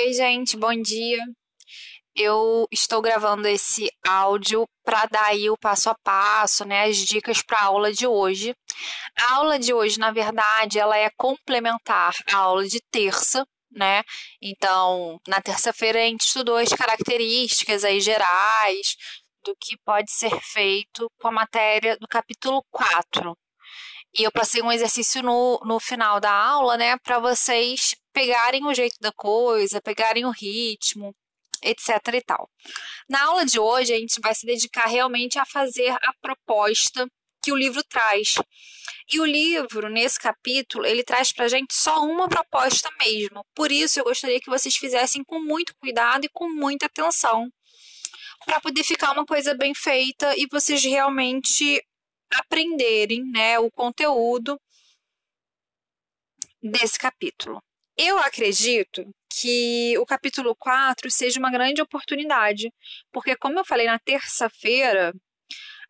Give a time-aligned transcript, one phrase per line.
[0.00, 1.18] Oi, gente, bom dia.
[2.14, 7.42] Eu estou gravando esse áudio para dar aí o passo a passo, né, as dicas
[7.42, 8.54] para a aula de hoje.
[9.18, 14.04] A aula de hoje, na verdade, ela é complementar à aula de terça, né?
[14.40, 18.96] Então, na terça-feira a gente estudou as características aí gerais
[19.44, 23.36] do que pode ser feito com a matéria do capítulo 4.
[24.16, 28.74] E eu passei um exercício no, no final da aula, né, para vocês pegarem o
[28.74, 31.14] jeito da coisa, pegarem o ritmo,
[31.62, 32.50] etc e tal.
[33.08, 37.06] Na aula de hoje, a gente vai se dedicar realmente a fazer a proposta
[37.40, 38.34] que o livro traz.
[39.12, 43.46] E o livro, nesse capítulo, ele traz para gente só uma proposta mesmo.
[43.54, 47.48] Por isso, eu gostaria que vocês fizessem com muito cuidado e com muita atenção,
[48.44, 51.80] para poder ficar uma coisa bem feita e vocês realmente
[52.34, 54.60] aprenderem né, o conteúdo
[56.60, 57.62] desse capítulo.
[58.00, 62.72] Eu acredito que o capítulo 4 seja uma grande oportunidade,
[63.12, 65.12] porque, como eu falei na terça-feira,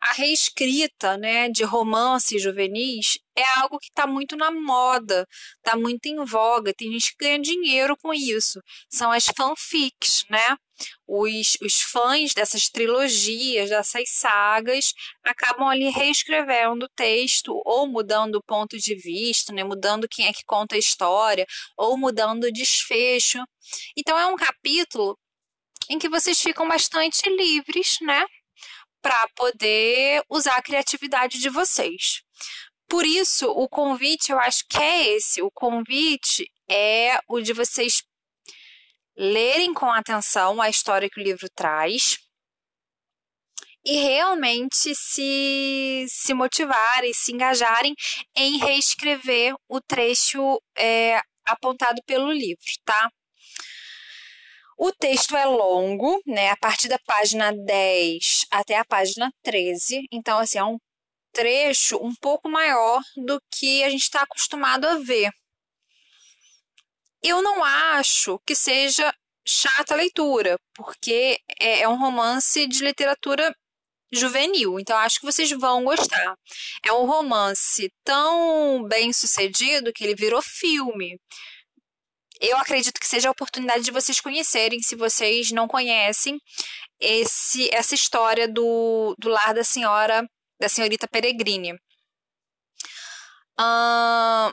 [0.01, 6.05] a reescrita né, de romances juvenis é algo que está muito na moda, está muito
[6.05, 8.61] em voga, tem gente que ganha dinheiro com isso.
[8.89, 10.57] São as fanfics, né?
[11.07, 18.43] Os, os fãs dessas trilogias, dessas sagas, acabam ali reescrevendo o texto, ou mudando o
[18.43, 19.63] ponto de vista, né?
[19.63, 21.45] mudando quem é que conta a história,
[21.77, 23.39] ou mudando o desfecho.
[23.97, 25.17] Então é um capítulo
[25.89, 28.25] em que vocês ficam bastante livres, né?
[29.01, 32.21] Para poder usar a criatividade de vocês.
[32.87, 35.41] Por isso, o convite eu acho que é esse.
[35.41, 38.03] O convite é o de vocês
[39.15, 42.17] lerem com atenção a história que o livro traz
[43.85, 47.93] e realmente se, se motivarem, se engajarem
[48.35, 53.09] em reescrever o trecho é, apontado pelo livro, tá?
[54.81, 56.51] O texto é longo, né?
[56.51, 60.07] A partir da página 10 até a página 13.
[60.09, 60.77] Então, assim, é um
[61.33, 65.31] trecho um pouco maior do que a gente está acostumado a ver.
[67.21, 69.13] Eu não acho que seja
[69.45, 73.53] chata a leitura, porque é, é um romance de literatura
[74.13, 76.35] juvenil, então acho que vocês vão gostar.
[76.85, 81.19] É um romance tão bem sucedido que ele virou filme
[82.39, 86.39] eu acredito que seja a oportunidade de vocês conhecerem, se vocês não conhecem,
[86.99, 90.27] esse, essa história do, do lar da senhora,
[90.59, 91.73] da senhorita Peregrine.
[93.59, 94.51] Uh,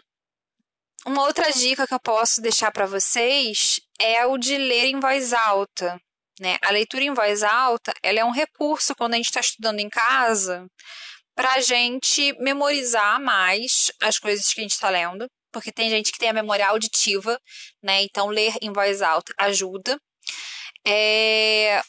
[1.06, 5.32] uma outra dica que eu posso deixar para vocês é o de ler em voz
[5.32, 6.00] alta.
[6.40, 6.58] Né?
[6.62, 9.88] A leitura em voz alta ela é um recurso quando a gente está estudando em
[9.88, 10.66] casa
[11.34, 16.12] para a gente memorizar mais as coisas que a gente está lendo porque tem gente
[16.12, 17.40] que tem a memória auditiva,
[17.82, 18.02] né?
[18.02, 19.98] Então, ler em voz alta ajuda.
[20.86, 21.80] É...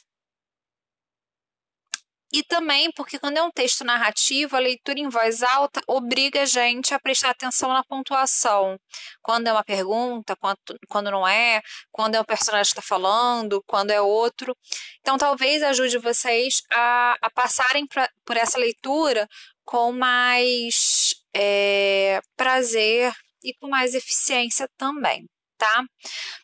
[2.31, 6.45] E também porque quando é um texto narrativo, a leitura em voz alta obriga a
[6.45, 8.79] gente a prestar atenção na pontuação.
[9.22, 10.57] Quando é uma pergunta, quando,
[10.88, 11.61] quando não é,
[11.91, 14.55] quando é o personagem que está falando, quando é outro.
[15.01, 19.28] Então, talvez ajude vocês a, a passarem pra, por essa leitura
[19.66, 23.13] com mais é, prazer,
[23.44, 25.25] e com mais eficiência também,
[25.58, 25.84] tá?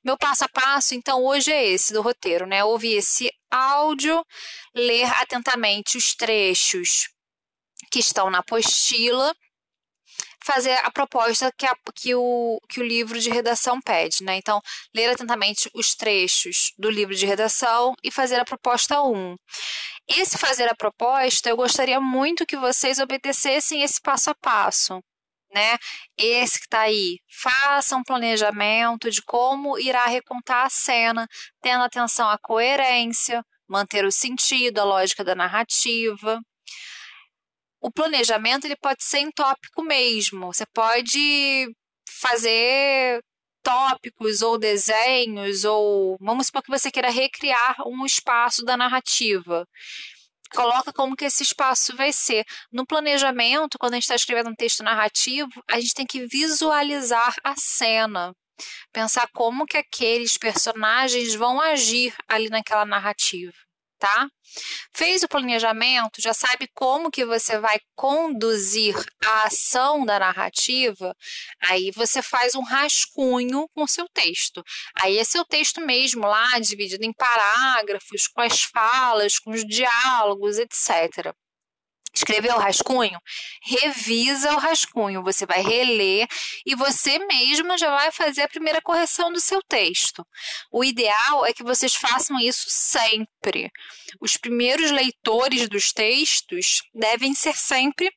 [0.04, 2.64] Meu passo a passo, então, hoje é esse do roteiro, né?
[2.64, 4.26] Ouvir esse áudio,
[4.76, 7.09] ler atentamente os trechos
[7.92, 9.34] que estão na apostila,
[10.44, 14.36] fazer a proposta que, a, que, o, que o livro de redação pede, né?
[14.36, 14.62] Então,
[14.94, 19.36] ler atentamente os trechos do livro de redação e fazer a proposta 1.
[20.08, 25.02] Esse fazer a proposta, eu gostaria muito que vocês obedecessem esse passo a passo
[25.53, 25.78] né?
[26.18, 31.28] Esse que está aí, faça um planejamento de como irá recontar a cena,
[31.62, 36.40] tendo atenção à coerência, manter o sentido, a lógica da narrativa.
[37.81, 40.53] O planejamento ele pode ser em tópico mesmo.
[40.53, 41.68] Você pode
[42.09, 43.22] fazer
[43.62, 49.66] tópicos ou desenhos ou vamos supor que você queira recriar um espaço da narrativa
[50.53, 52.46] coloca como que esse espaço vai ser.
[52.72, 57.35] No planejamento, quando a gente está escrevendo um texto narrativo, a gente tem que visualizar
[57.44, 58.34] a cena.
[58.91, 63.53] Pensar como que aqueles personagens vão agir ali naquela narrativa
[64.03, 64.28] tá?
[64.94, 68.94] Fez o planejamento, já sabe como que você vai conduzir
[69.26, 71.16] a ação da narrativa,
[71.61, 74.61] aí você faz um rascunho com o seu texto.
[75.00, 80.58] Aí é seu texto mesmo lá, dividido em parágrafos, com as falas, com os diálogos,
[80.58, 81.34] etc.
[82.23, 83.20] Escreveu o rascunho?
[83.61, 85.22] Revisa o rascunho.
[85.23, 86.25] Você vai reler
[86.66, 90.25] e você mesma já vai fazer a primeira correção do seu texto.
[90.72, 93.70] O ideal é que vocês façam isso sempre.
[94.22, 98.09] Os primeiros leitores dos textos devem ser sempre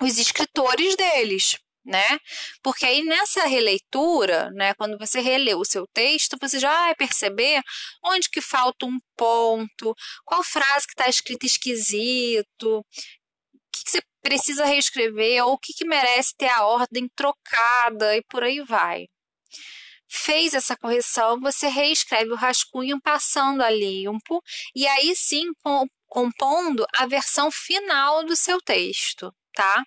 [0.00, 1.58] os escritores deles
[1.88, 2.20] né?
[2.62, 7.62] Porque aí nessa releitura, né, quando você relê o seu texto, você já vai perceber
[8.04, 12.84] onde que falta um ponto, qual frase que está escrita esquisito, o
[13.72, 18.22] que, que, você precisa reescrever, ou o que, que merece ter a ordem trocada e
[18.22, 19.06] por aí vai.
[20.10, 24.42] Fez essa correção, você reescreve o rascunho passando a limpo
[24.74, 25.44] e aí sim
[26.06, 29.82] compondo a versão final do seu texto tá?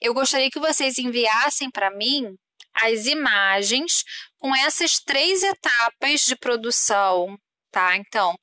[0.00, 2.34] Eu gostaria que vocês enviassem para mim
[2.72, 4.02] as imagens
[4.38, 7.38] com essas três etapas de produção,
[7.70, 7.94] tá?
[7.98, 8.34] Então,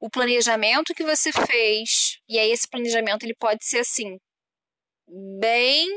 [0.00, 4.16] o planejamento que você fez, e aí esse planejamento ele pode ser assim,
[5.08, 5.88] bem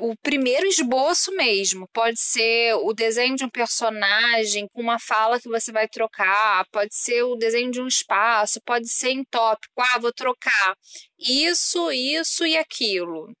[0.00, 1.88] o primeiro esboço mesmo.
[1.92, 6.94] Pode ser o desenho de um personagem com uma fala que você vai trocar, pode
[6.94, 9.74] ser o desenho de um espaço, pode ser em tópico.
[9.80, 10.74] Ah, vou trocar
[11.18, 13.32] isso, isso e aquilo.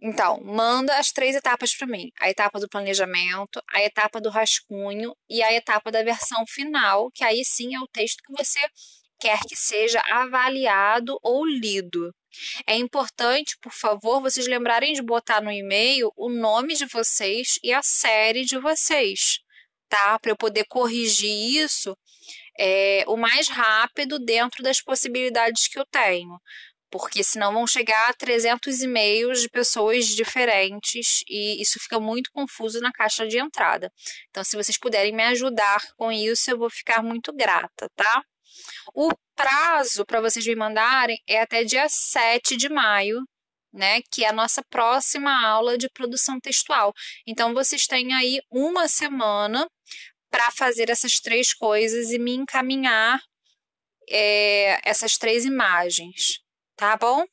[0.00, 5.12] Então, manda as três etapas para mim: a etapa do planejamento, a etapa do rascunho
[5.28, 8.60] e a etapa da versão final, que aí sim é o texto que você
[9.18, 12.12] quer que seja avaliado ou lido.
[12.66, 17.72] É importante, por favor, vocês lembrarem de botar no e-mail o nome de vocês e
[17.72, 19.40] a série de vocês,
[19.88, 20.18] tá?
[20.18, 21.96] Para eu poder corrigir isso
[22.58, 26.38] é, o mais rápido dentro das possibilidades que eu tenho.
[26.90, 32.80] Porque senão vão chegar a 300 e-mails de pessoas diferentes e isso fica muito confuso
[32.80, 33.92] na caixa de entrada.
[34.30, 38.24] Então, se vocês puderem me ajudar com isso, eu vou ficar muito grata, tá?
[38.94, 43.20] O prazo para vocês me mandarem é até dia 7 de maio,
[43.72, 44.00] né?
[44.10, 46.92] Que é a nossa próxima aula de produção textual.
[47.26, 49.68] Então, vocês têm aí uma semana
[50.30, 53.20] para fazer essas três coisas e me encaminhar
[54.10, 56.40] é, essas três imagens,
[56.76, 57.24] tá bom?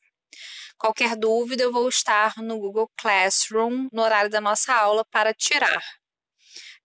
[0.78, 5.82] Qualquer dúvida, eu vou estar no Google Classroom no horário da nossa aula para tirar.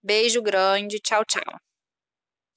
[0.02, 1.69] Beijo grande, tchau, tchau.